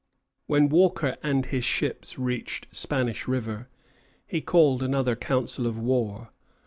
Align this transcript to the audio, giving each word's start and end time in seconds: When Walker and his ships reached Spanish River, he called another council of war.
When 0.47 0.67
Walker 0.67 1.15
and 1.21 1.45
his 1.45 1.63
ships 1.63 2.17
reached 2.17 2.75
Spanish 2.75 3.27
River, 3.27 3.69
he 4.25 4.41
called 4.41 4.81
another 4.81 5.15
council 5.15 5.67
of 5.67 5.77
war. 5.77 6.31